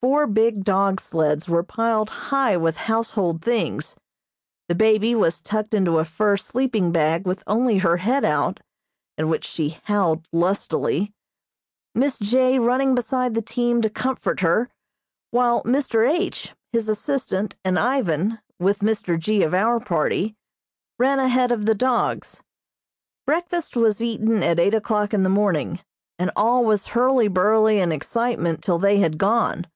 Four 0.00 0.28
big 0.28 0.62
dog 0.62 1.00
sleds 1.00 1.48
were 1.48 1.64
piled 1.64 2.08
high 2.08 2.56
with 2.56 2.76
household 2.76 3.42
things, 3.42 3.96
the 4.68 4.76
baby 4.76 5.12
was 5.12 5.40
tucked 5.40 5.74
into 5.74 5.98
a 5.98 6.04
fur 6.04 6.36
sleeping 6.36 6.92
bag 6.92 7.26
with 7.26 7.42
only 7.48 7.78
her 7.78 7.96
head 7.96 8.24
out, 8.24 8.60
at 9.18 9.26
which 9.26 9.44
she 9.44 9.78
howled 9.86 10.28
lustily, 10.32 11.12
Miss 11.96 12.16
J. 12.20 12.60
running 12.60 12.94
beside 12.94 13.34
the 13.34 13.42
team 13.42 13.82
to 13.82 13.90
comfort 13.90 14.38
her, 14.38 14.68
while 15.32 15.64
Mr. 15.64 16.08
H., 16.08 16.54
his 16.70 16.88
assistant 16.88 17.56
and 17.64 17.76
Ivan, 17.76 18.38
with 18.60 18.78
Mr. 18.80 19.18
G. 19.18 19.42
of 19.42 19.52
our 19.52 19.80
party, 19.80 20.36
ran 21.00 21.18
ahead 21.18 21.50
of 21.50 21.66
the 21.66 21.74
dogs. 21.74 22.40
Breakfast 23.26 23.74
was 23.74 24.00
eaten 24.00 24.44
at 24.44 24.60
eight 24.60 24.74
o'clock 24.74 25.12
in 25.12 25.24
the 25.24 25.28
morning, 25.28 25.80
and 26.20 26.30
all 26.36 26.64
was 26.64 26.86
hurly 26.86 27.26
burly 27.26 27.80
and 27.80 27.92
excitement 27.92 28.62
till 28.62 28.78
they 28.78 28.98
had 28.98 29.18
gone. 29.18 29.66